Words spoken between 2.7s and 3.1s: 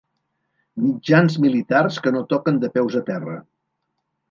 peus a